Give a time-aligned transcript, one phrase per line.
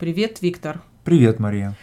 [0.00, 0.80] Привет, Виктор.
[1.04, 1.76] Привет, Мария.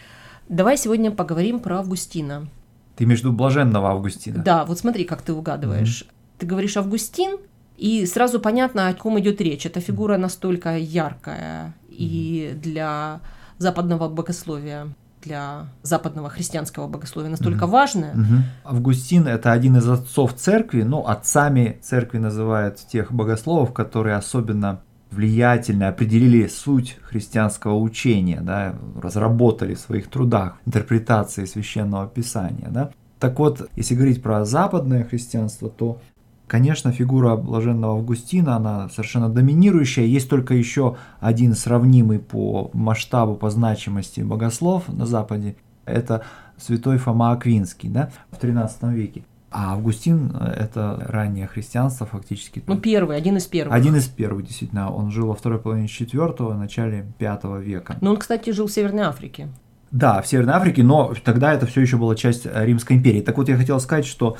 [0.48, 2.48] Давай сегодня поговорим про Августина.
[2.96, 4.42] Ты между блаженного Августина.
[4.42, 6.04] Да, вот смотри, как ты угадываешь.
[6.36, 7.38] Ты говоришь Августин,
[7.76, 9.66] и сразу понятно, о ком идет речь.
[9.66, 13.20] Эта фигура настолько яркая и для
[13.58, 14.88] западного богословия,
[15.22, 18.14] для западного христианского богословия настолько важная.
[18.14, 18.42] Мгм.
[18.64, 24.80] Августин– это один из отцов церкви, ну, отцами церкви называют тех богословов, которые особенно
[25.10, 32.68] влиятельно определили суть христианского учения, да, разработали в своих трудах интерпретации священного писания.
[32.70, 32.90] Да.
[33.18, 36.00] Так вот, если говорить про западное христианство, то,
[36.46, 40.04] конечно, фигура блаженного Августина, она совершенно доминирующая.
[40.04, 45.56] Есть только еще один сравнимый по масштабу, по значимости богослов на Западе.
[45.84, 46.22] Это
[46.58, 49.24] святой Фома Аквинский да, в XIII веке.
[49.50, 52.62] А Августин– это раннее христианство фактически.
[52.66, 53.74] Ну, первый, один из первых.
[53.74, 54.92] Один из первых, действительно.
[54.92, 57.96] Он жил во второй половине IV, начале V века.
[58.00, 59.48] Но он, кстати, жил в Северной Африке.
[59.90, 63.22] Да, в Северной Африке, но тогда это все еще была часть э, Римской империи.
[63.22, 64.36] Так вот, я хотел сказать, что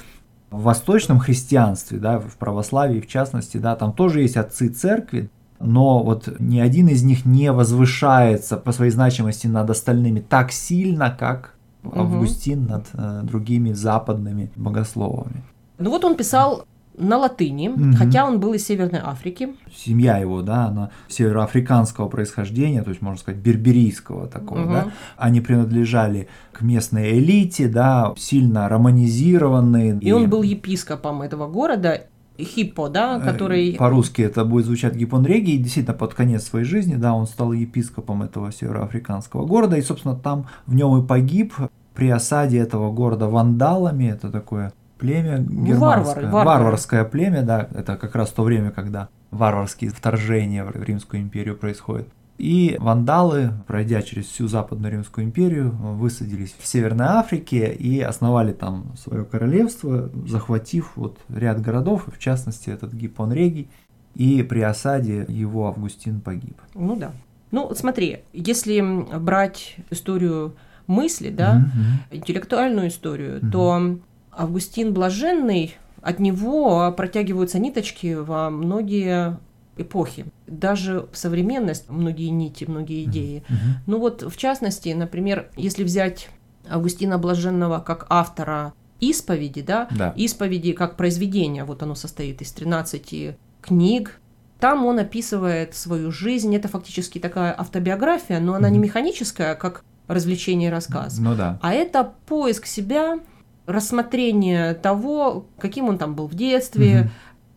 [0.50, 6.03] в восточном христианстве, да, в православии в частности, да, там тоже есть отцы церкви, но
[6.03, 11.55] вот ни один из них не возвышается по своей значимости над остальными так сильно, как
[11.94, 15.42] Августин над э, другими западными богословами.
[15.78, 16.64] Ну вот он писал
[17.00, 17.94] на латыни, Мгм.
[17.94, 19.50] хотя он был из Северной Африки.
[19.72, 24.72] Семья его, да, она североафриканского происхождения, то есть, можно сказать, берберийского такого, Мгм.
[24.72, 24.86] да.
[25.16, 29.98] Они принадлежали к местной элите, да, сильно романизированные.
[30.00, 32.03] И он был епископом этого города,
[32.41, 33.75] Хиппо, да, Э, который...
[33.77, 35.55] По-русски это будет звучать Гиппон-Регий.
[35.55, 39.77] И Действительно, под конец своей жизни, да, он стал епископом этого североафриканского города.
[39.77, 41.53] И, собственно, там в нем и погиб
[41.99, 44.05] при осаде этого города вандалами.
[44.05, 45.79] Это такое племя германское.
[45.79, 46.47] варвары, варвары.
[46.47, 47.69] Варварское племя, да.
[47.75, 52.07] Это как раз то время, когда варварские вторжения в Римскую империю происходят.
[52.39, 58.93] И вандалы, пройдя через всю Западную Римскую империю, высадились в Северной Африке и основали там
[58.97, 63.69] свое королевство, захватив вот ряд городов, в частности этот Гиппон Регий,
[64.15, 66.62] и при осаде его Августин погиб.
[66.77, 67.11] Ну да.
[67.51, 68.81] Ну, смотри, если
[69.19, 70.55] брать историю
[70.88, 71.84] мысли, да, Мгм.
[72.10, 73.50] интеллектуальную историю, Мгм.
[73.53, 73.99] то
[74.32, 79.38] Августин Блаженный, от него протягиваются ниточки во многие
[79.77, 80.27] эпохи.
[80.47, 83.44] Даже в современность многие нити, многие идеи.
[83.48, 83.59] Мгм.
[83.87, 86.31] Ну вот, в частности, например, если взять
[86.69, 90.12] Августина Блаженного как автора исповеди, да, Да.
[90.16, 94.21] исповеди как произведение, вот оно состоит из 13 книг,
[94.59, 98.84] там он описывает свою жизнь, это фактически такая автобиография, но она не Мгм.
[98.87, 101.59] механическая, как развлечение и рассказ, Ну да.
[101.63, 103.19] а это поиск себя,
[103.67, 107.11] рассмотрение того, каким он там был в детстве, Мгм.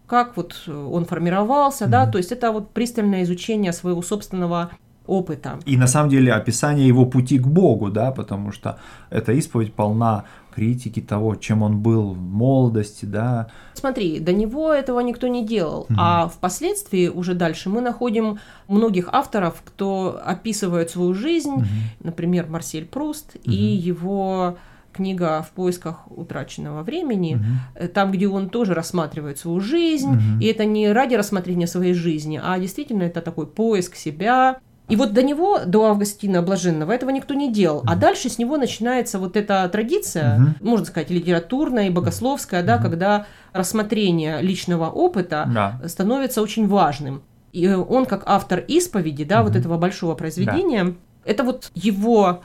[0.07, 2.11] как вот он формировался, да, Мгм.
[2.11, 4.71] то есть это вот пристальное изучение своего собственного
[5.07, 5.59] опыта.
[5.65, 8.77] И на самом деле описание его пути к Богу, да, потому что
[9.09, 10.25] эта исповедь полна
[10.55, 13.47] критики того, чем он был в молодости, да.
[13.73, 15.99] Смотри, до него этого никто не делал, Мгм.
[15.99, 21.65] а впоследствии уже дальше мы находим многих авторов, кто описывает свою жизнь, Мгм.
[22.03, 23.87] например, Марсель Пруст и Мгм.
[23.87, 24.57] его
[24.93, 27.45] книга «В поисках утраченного времени», Мгм.
[27.75, 30.39] э, там, где он тоже рассматривает свою жизнь, Мгм.
[30.41, 34.59] и это не ради рассмотрения своей жизни, а действительно это такой поиск себя.
[34.89, 37.81] И вот до него, до Августина Блаженного, этого никто не делал.
[37.85, 37.99] А Мгм.
[37.99, 40.55] дальше с него начинается вот эта традиция, Мгм.
[40.59, 42.83] можно сказать, литературная и богословская, да, Мгм.
[42.83, 45.87] когда рассмотрение личного опыта Да.
[45.87, 47.21] становится очень важным.
[47.53, 49.59] И э, он, как автор исповеди, да, вот Мгм.
[49.59, 52.41] этого большого произведения, это вот его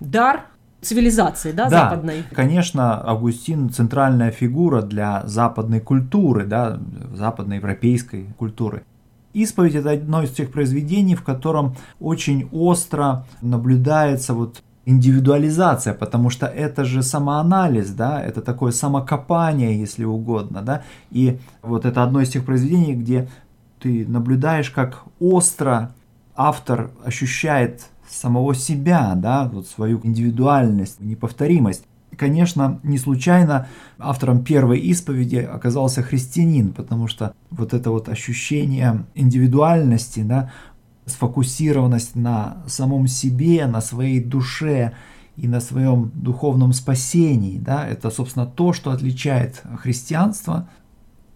[0.00, 0.46] дар
[0.80, 1.90] цивилизации, да, Да.
[1.90, 2.24] западной.
[2.34, 6.78] Конечно, Августин центральная фигура для западной культуры, да,
[7.14, 8.84] западноевропейской культуры.
[9.36, 16.46] Исповедь это одно из тех произведений, в котором очень остро наблюдается вот индивидуализация, потому что
[16.46, 22.30] это же самоанализ, да, это такое самокопание, если угодно, да, и вот это одно из
[22.30, 23.28] тех произведений, где
[23.78, 25.92] ты наблюдаешь, как остро
[26.34, 31.84] автор ощущает самого себя, да, вот свою индивидуальность, неповторимость.
[32.16, 33.68] Конечно, не случайно
[33.98, 40.50] автором первой исповеди оказался христианин, потому что вот это вот ощущение индивидуальности, да,
[41.04, 44.92] сфокусированность на самом себе, на своей душе
[45.36, 50.68] и на своем духовном спасении, да, это, собственно, то, что отличает христианство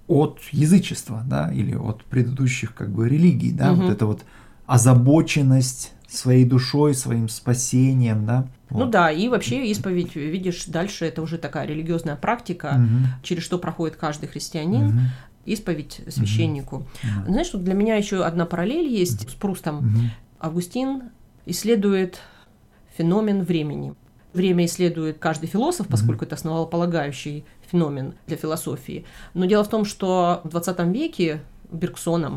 [0.09, 3.83] от язычества, да, или от предыдущих как бы религий, да, Мгм.
[3.83, 4.25] вот это вот
[4.67, 8.47] озабоченность своей душой, своим спасением, да.
[8.71, 8.91] Ну Вот.
[8.91, 13.07] да, и вообще исповедь, видишь, дальше это уже такая религиозная практика, Мгм.
[13.23, 15.01] через что проходит каждый христианин, Мгм.
[15.47, 16.87] исповедь священнику.
[17.03, 17.25] Да.
[17.31, 19.77] Знаешь, тут для меня еще одна параллель есть с Прустом.
[19.87, 20.11] Мгм.
[20.41, 21.03] Августин
[21.47, 22.21] исследует
[22.97, 23.95] феномен времени.
[24.33, 26.29] Время исследует каждый философ, поскольку mm-hmm.
[26.29, 29.05] это основополагающий феномен для философии.
[29.35, 31.41] Но дело в том, что в 20 веке
[31.73, 32.37] Бергсоном,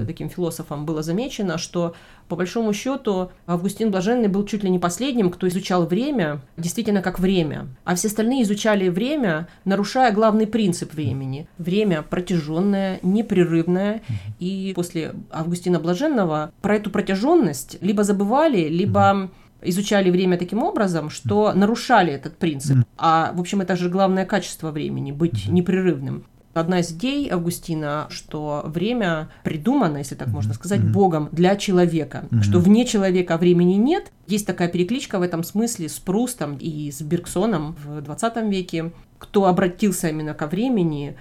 [0.00, 0.06] mm-hmm.
[0.06, 1.94] таким философом, было замечено, что
[2.28, 7.18] по большому счету Августин Блаженный был чуть ли не последним, кто изучал время действительно как
[7.18, 11.48] время, а все остальные изучали время, нарушая главный принцип времени.
[11.58, 14.32] Время протяженное, непрерывное, mm-hmm.
[14.38, 19.28] и после Августина Блаженного про эту протяженность либо забывали, либо mm-hmm
[19.62, 22.78] изучали время таким образом, что нарушали этот принцип.
[22.96, 26.24] А, в общем, это же главное качество времени, быть непрерывным.
[26.52, 30.92] Одна из идей Августина, что время придумано, если так можно сказать, mm-hmm.
[30.92, 32.42] Богом для человека, mm-hmm.
[32.42, 34.10] что вне человека времени нет.
[34.26, 38.92] Есть такая перекличка в этом смысле с Прустом и с Бергсоном в 20 веке.
[39.18, 41.16] Кто обратился именно ко времени,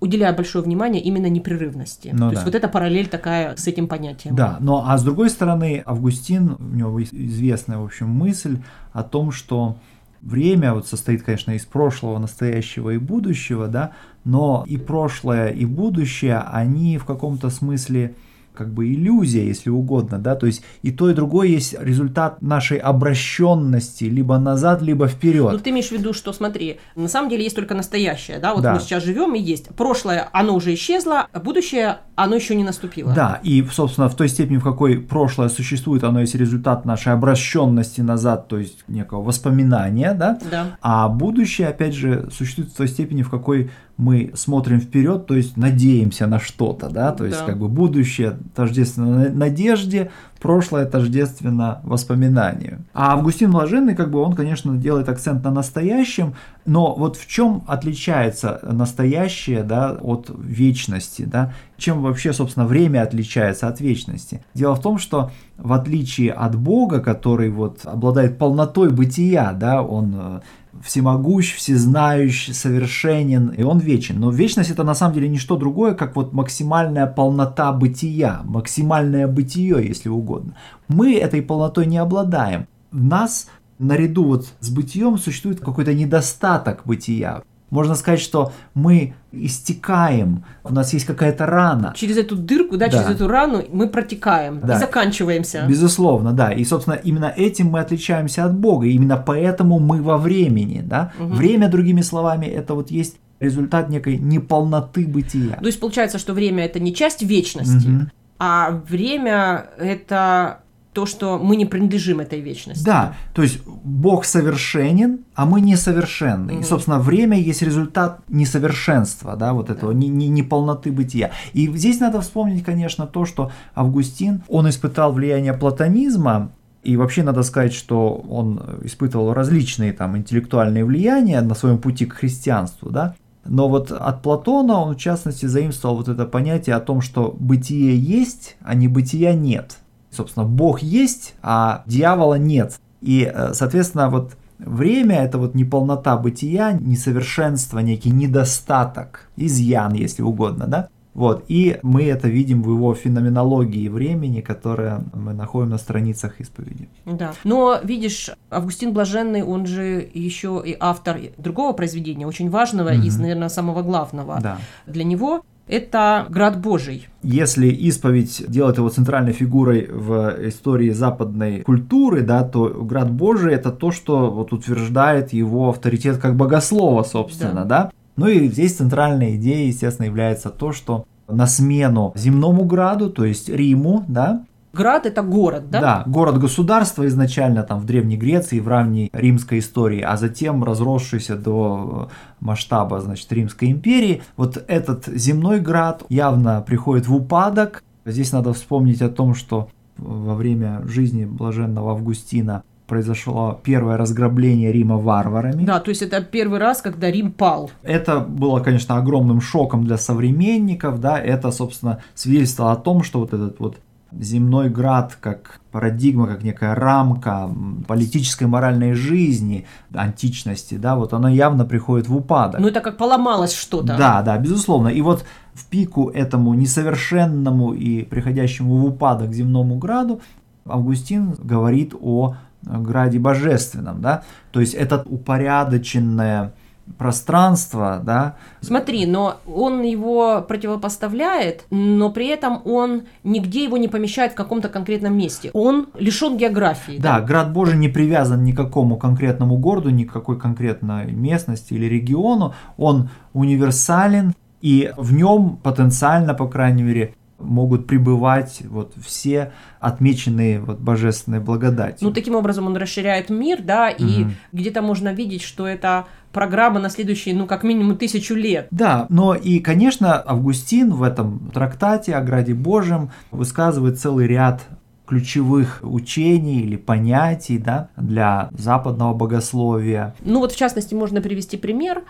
[0.00, 2.10] уделяя большое внимание именно непрерывности.
[2.12, 2.30] Ну, То да.
[2.32, 4.36] есть вот эта параллель такая с этим понятием.
[4.36, 8.58] Да, но а с другой стороны, Августин, у него известная, в общем, мысль
[8.92, 9.76] о том, что
[10.22, 13.92] время вот состоит, конечно, из прошлого, настоящего и будущего, да,
[14.24, 18.14] но и прошлое, и будущее, они в каком-то смысле
[18.58, 22.78] как бы иллюзия, если угодно, да, то есть и то, и другое есть результат нашей
[22.78, 25.52] обращенности либо назад, либо вперед.
[25.52, 28.62] Ну, ты имеешь в виду, что, смотри, на самом деле есть только настоящее, да, вот
[28.62, 28.74] да.
[28.74, 29.68] мы сейчас живем и есть.
[29.76, 33.12] Прошлое, оно уже исчезло, а будущее, оно еще не наступило.
[33.14, 38.00] Да, и, собственно, в той степени, в какой прошлое существует, оно есть результат нашей обращенности
[38.00, 40.76] назад, то есть некого воспоминания, да, да.
[40.82, 45.56] а будущее, опять же, существует в той степени, в какой мы смотрим вперед, то есть
[45.56, 47.46] надеемся на что-то, да, то есть да.
[47.46, 50.10] как бы будущее тождественно надежде,
[50.40, 52.84] прошлое тождественно воспоминанию.
[52.94, 56.34] А Августин Блаженный, как бы он, конечно, делает акцент на настоящем,
[56.64, 61.52] но вот в чем отличается настоящее, да, от вечности, да?
[61.76, 64.44] Чем вообще, собственно, время отличается от вечности?
[64.54, 70.14] Дело в том, что в отличие от Бога, который вот обладает полнотой бытия, да, он
[70.16, 70.40] э,
[70.82, 74.20] всемогущ, всезнающий, совершенен, и он вечен.
[74.20, 79.26] Но вечность это на самом деле не что другое, как вот максимальная полнота бытия, максимальное
[79.26, 80.54] бытие, если угодно.
[80.88, 82.66] Мы этой полнотой не обладаем.
[82.90, 83.48] В нас
[83.78, 87.42] наряду вот с бытием существует какой-то недостаток бытия.
[87.70, 91.92] Можно сказать, что мы истекаем, у нас есть какая-то рана.
[91.94, 92.92] Через эту дырку, да, да.
[92.92, 94.76] через эту рану мы протекаем да.
[94.76, 95.66] и заканчиваемся.
[95.68, 96.52] Безусловно, да.
[96.52, 98.86] И, собственно, именно этим мы отличаемся от Бога.
[98.86, 101.12] И именно поэтому мы во времени, да.
[101.18, 101.34] Угу.
[101.34, 105.56] Время, другими словами, это вот есть результат некой неполноты бытия.
[105.56, 108.10] То есть получается, что время это не часть вечности, угу.
[108.38, 110.60] а время это
[110.92, 112.84] то, что мы не принадлежим этой вечности.
[112.84, 116.54] Да, то есть Бог совершенен, а мы несовершенны.
[116.54, 116.60] Угу.
[116.60, 119.98] И, собственно, время есть результат несовершенства, да, вот этого, да.
[119.98, 121.30] неполноты бытия.
[121.52, 126.50] И здесь надо вспомнить, конечно, то, что Августин, он испытал влияние платонизма,
[126.82, 132.14] и вообще надо сказать, что он испытывал различные там интеллектуальные влияния на своем пути к
[132.14, 133.14] христианству, да.
[133.44, 137.98] Но вот от Платона он, в частности, заимствовал вот это понятие о том, что бытие
[137.98, 139.78] есть, а не бытия нет.
[140.10, 142.80] Собственно, Бог есть, а дьявола нет.
[143.00, 150.66] И, э, соответственно, вот время– это вот неполнота бытия, несовершенство, некий недостаток, изъян, если угодно,
[150.66, 150.88] да?
[151.14, 156.88] Вот, и мы это видим в его феноменологии времени, которое мы находим на страницах исповеди.
[157.06, 157.32] Да.
[157.42, 163.16] Но видишь, Августин Блаженный, он же еще и автор другого произведения, очень важного mm-hmm.
[163.16, 164.58] и, наверное, самого главного да.
[164.86, 167.08] для него это град Божий.
[167.22, 173.70] Если исповедь делать его центральной фигурой в истории западной культуры, да, то град Божий это
[173.70, 177.84] то, что вот утверждает его авторитет как богослова, собственно, да.
[177.84, 177.90] да?
[178.16, 183.48] Ну и здесь центральной идеей, естественно, является то, что на смену земному граду, то есть
[183.48, 185.80] Риму, да, Град это город, да?
[185.80, 192.10] Да, город-государство изначально там в Древней Греции, в ранней римской истории, а затем разросшийся до
[192.40, 194.22] масштаба, значит, Римской империи.
[194.36, 197.82] Вот этот земной град явно приходит в упадок.
[198.04, 204.96] Здесь надо вспомнить о том, что во время жизни блаженного Августина произошло первое разграбление Рима
[204.96, 205.64] варварами.
[205.64, 207.70] Да, то есть это первый раз, когда Рим пал.
[207.82, 213.34] Это было, конечно, огромным шоком для современников, да, это, собственно, свидетельство о том, что вот
[213.34, 213.76] этот вот
[214.12, 217.50] земной град как парадигма, как некая рамка
[217.86, 222.60] политической моральной жизни античности, да, вот она явно приходит в упадок.
[222.60, 223.96] Ну это как поломалось что-то.
[223.96, 224.88] Да, да, безусловно.
[224.88, 225.24] И вот
[225.54, 230.20] в пику этому несовершенному и приходящему в упадок земному граду
[230.66, 236.52] Августин говорит о граде божественном, да, то есть это упорядоченное
[236.96, 238.36] пространство, да.
[238.60, 244.68] Смотри, но он его противопоставляет, но при этом он нигде его не помещает в каком-то
[244.68, 245.50] конкретном месте.
[245.52, 246.98] Он лишен географии.
[246.98, 251.12] Да, да, град Божий не привязан ни к какому конкретному городу, ни к какой конкретной
[251.12, 252.54] местности или региону.
[252.76, 260.78] Он универсален, и в нем потенциально, по крайней мере, могут пребывать вот все отмеченные вот
[260.78, 262.08] божественной благодатью.
[262.08, 264.30] Ну, таким образом он расширяет мир, да, и угу.
[264.52, 268.68] где-то можно видеть, что это программа на следующие, ну, как минимум тысячу лет.
[268.70, 274.66] Да, но и, конечно, Августин в этом трактате о Граде Божьем высказывает целый ряд
[275.08, 280.14] ключевых учений или понятий да, для западного богословия.
[280.20, 282.02] Ну вот в частности можно привести пример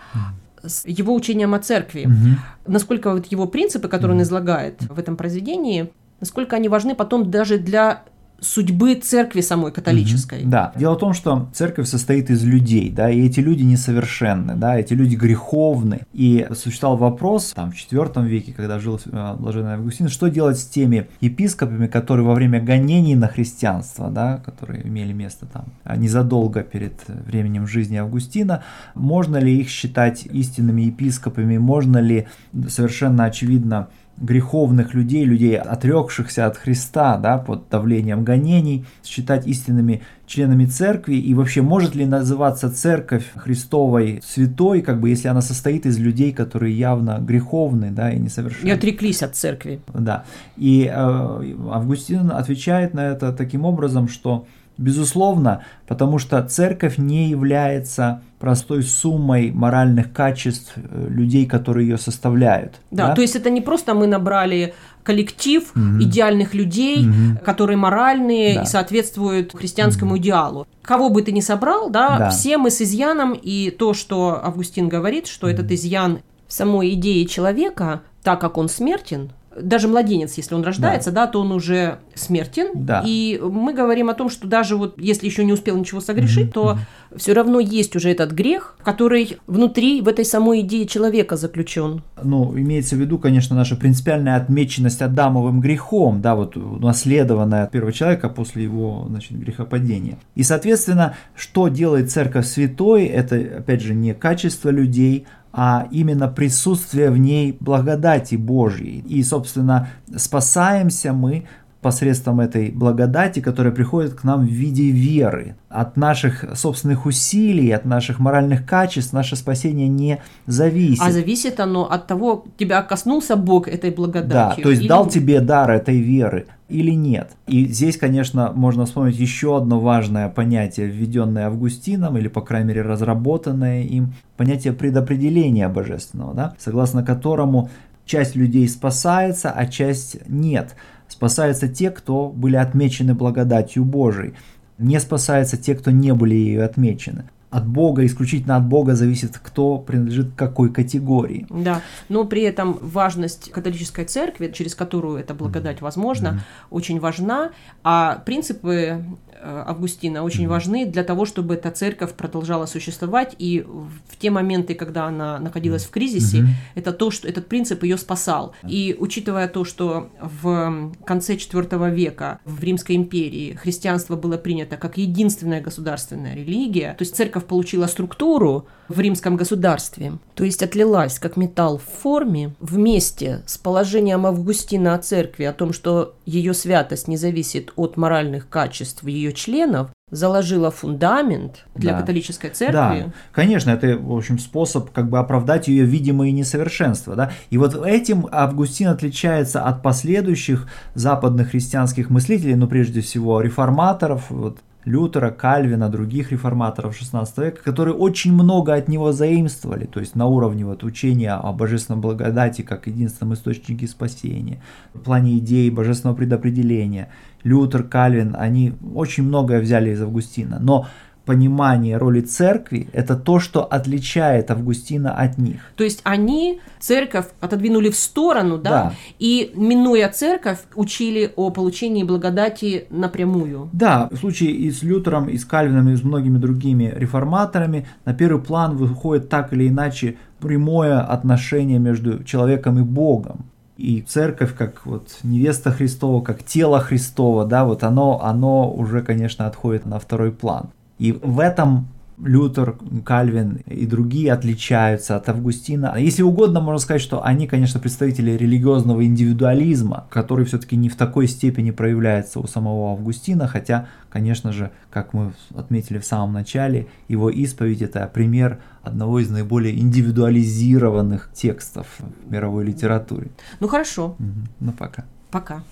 [0.65, 2.05] с его учением о церкви.
[2.05, 2.71] Угу.
[2.73, 4.21] Насколько вот его принципы, которые угу.
[4.21, 8.03] он излагает в этом произведении, насколько они важны потом даже для
[8.41, 10.41] судьбы церкви самой католической.
[10.41, 10.49] Mm-hmm.
[10.49, 10.73] Да.
[10.75, 14.93] Дело в том, что церковь состоит из людей, да, и эти люди несовершенны, да, эти
[14.93, 16.01] люди греховны.
[16.13, 20.65] И существовал вопрос, там, в IV веке, когда жил э, блаженный Августин, что делать с
[20.65, 26.61] теми епископами, которые во время гонений на христианство, да, которые имели место там а незадолго
[26.61, 32.27] перед временем жизни Августина, можно ли их считать истинными епископами, можно ли
[32.67, 33.87] совершенно очевидно
[34.21, 41.33] греховных людей, людей, отрекшихся от Христа, да, под давлением гонений, считать истинными членами церкви, и
[41.33, 46.77] вообще может ли называться церковь Христовой святой, как бы если она состоит из людей, которые
[46.77, 48.67] явно греховны, да, и несовершенны.
[48.67, 49.81] И отреклись от церкви.
[49.93, 50.25] Да.
[50.57, 54.45] И э, Августин отвечает на это таким образом, что
[54.79, 62.79] Безусловно, потому что церковь не является простой суммой моральных качеств э, людей, которые ее составляют.
[62.89, 63.15] Да, да?
[63.15, 66.01] то есть это не просто мы набрали коллектив угу.
[66.01, 67.39] идеальных людей, угу.
[67.43, 68.63] которые моральные да.
[68.63, 70.19] и соответствуют христианскому угу.
[70.19, 70.67] идеалу.
[70.81, 74.87] Кого бы ты ни собрал, да, да, все мы с изъяном, и то, что Августин
[74.87, 75.53] говорит, что угу.
[75.53, 79.31] этот изъян в самой идее человека, так как он смертен,
[79.61, 82.71] даже младенец, если он рождается, да, да то он уже смертен.
[82.75, 83.03] Да.
[83.05, 86.53] И мы говорим о том, что даже вот если еще не успел ничего согрешить, mm-hmm.
[86.53, 86.77] то
[87.15, 92.03] все равно есть уже этот грех, который внутри в этой самой идее человека заключен.
[92.21, 97.91] Ну, имеется в виду, конечно, наша принципиальная отмеченность Адамовым грехом, да, вот наследованная от первого
[97.91, 100.17] человека после его, значит, грехопадения.
[100.35, 107.09] И, соответственно, что делает церковь святой, это, опять же, не качество людей, а именно присутствие
[107.09, 109.03] в ней благодати Божьей.
[109.07, 111.45] И, собственно, спасаемся мы
[111.81, 115.55] посредством этой благодати, которая приходит к нам в виде веры.
[115.69, 121.01] От наших собственных усилий, от наших моральных качеств наше спасение не зависит.
[121.01, 124.57] А зависит оно от того, тебя коснулся Бог этой благодатью.
[124.57, 124.89] Да, то есть или...
[124.89, 127.31] дал тебе дар этой веры или нет.
[127.47, 132.81] И здесь, конечно, можно вспомнить еще одно важное понятие, введенное Августином, или, по крайней мере,
[132.81, 137.69] разработанное им, понятие предопределения божественного, да, согласно которому
[138.05, 140.75] часть людей спасается, а часть нет.
[141.09, 144.35] Спасаются те, кто были отмечены благодатью Божией.
[144.77, 149.79] Не спасаются те, кто не были ею отмечены от Бога, исключительно от Бога зависит, кто
[149.79, 151.47] принадлежит к какой категории.
[151.49, 156.67] Да, но при этом важность католической церкви, через которую эта благодать возможна, mm-hmm.
[156.69, 157.51] очень важна,
[157.83, 159.03] а принципы
[159.41, 160.49] Августина очень mm-hmm.
[160.49, 163.35] важны для того, чтобы эта церковь продолжала существовать.
[163.39, 166.47] И в те моменты, когда она находилась в кризисе, mm-hmm.
[166.75, 168.53] это то, что этот принцип ее спасал.
[168.67, 174.97] И учитывая то, что в конце IV века в Римской империи христианство было принято как
[174.97, 181.37] единственная государственная религия, то есть церковь получила структуру в римском государстве, то есть отлилась как
[181.37, 187.15] металл в форме вместе с положением Августина о церкви, о том, что ее святость не
[187.15, 192.01] зависит от моральных качеств ее ее членов заложила фундамент для да.
[192.01, 192.73] католической церкви.
[192.73, 197.15] Да, конечно, это, в общем, способ как бы оправдать ее видимые несовершенства.
[197.15, 197.31] Да?
[197.51, 204.59] И вот этим Августин отличается от последующих западных христианских мыслителей, ну, прежде всего, реформаторов, вот,
[204.85, 210.25] Лютера, Кальвина, других реформаторов XVI века, которые очень много от него заимствовали, то есть на
[210.25, 214.61] уровне вот учения о божественном благодати как единственном источнике спасения,
[214.93, 217.09] в плане идеи божественного предопределения.
[217.43, 220.87] Лютер, Кальвин, они очень многое взяли из Августина, но
[221.29, 225.61] понимание роли церкви– это то, что отличает Августина от них.
[225.75, 228.93] То есть они церковь отодвинули в сторону, да, да.
[229.19, 233.69] и, минуя церковь, учили о получении благодати напрямую.
[233.73, 238.15] Да, в случае и с Лютером, и с Кальвином, и с многими другими реформаторами на
[238.15, 243.45] первый план выходит так или иначе прямое отношение между человеком и Богом
[243.79, 249.47] и церковь как вот невеста Христова, как тело Христова, да, вот оно, оно уже, конечно,
[249.47, 250.69] отходит на второй план.
[250.99, 251.87] И в этом
[252.23, 255.95] Лютер, Кальвин и другие отличаются от Августина.
[255.97, 261.27] Если угодно, можно сказать, что они, конечно, представители религиозного индивидуализма, который все-таки не в такой
[261.27, 267.29] степени проявляется у самого Августина, хотя, конечно же, как мы отметили в самом начале, его
[267.29, 273.29] исповедь это пример одного из наиболее индивидуализированных текстов в мировой литературе.
[273.61, 274.15] Ну хорошо.
[274.19, 274.27] Угу.
[274.59, 275.05] Ну пока.
[275.31, 275.63] Пока.